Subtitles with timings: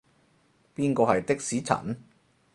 [0.75, 2.01] 邊個係的士陳？